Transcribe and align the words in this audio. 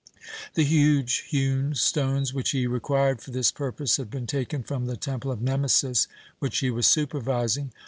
The 0.55 0.63
huge 0.63 1.25
hewn 1.27 1.75
stones 1.75 2.33
which 2.33 2.49
he 2.49 2.65
required 2.65 3.21
for 3.21 3.29
this 3.29 3.51
purpose 3.51 3.97
had 3.97 4.09
been 4.09 4.25
taken 4.25 4.63
from 4.63 4.87
the 4.87 4.97
Temple 4.97 5.29
of 5.31 5.43
Nemesis, 5.43 6.07
which 6.39 6.57
he 6.57 6.71
was 6.71 6.87
supervising. 6.87 7.71